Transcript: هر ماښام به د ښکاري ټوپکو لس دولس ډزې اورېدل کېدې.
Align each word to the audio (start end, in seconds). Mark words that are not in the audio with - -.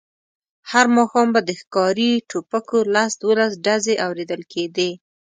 هر 0.71 0.85
ماښام 0.97 1.27
به 1.33 1.41
د 1.43 1.49
ښکاري 1.61 2.11
ټوپکو 2.29 2.77
لس 2.93 3.11
دولس 3.23 3.53
ډزې 3.65 3.95
اورېدل 4.05 4.41
کېدې. 4.53 4.89